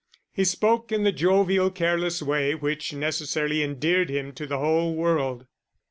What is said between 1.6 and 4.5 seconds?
careless way which necessarily endeared him to